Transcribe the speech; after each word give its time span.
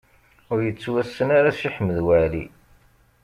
Ur 0.51 0.59
yettwassen 0.63 1.29
ara 1.37 1.51
Si 1.59 1.69
Ḥmed 1.75 1.97
Waɛli. 2.05 2.45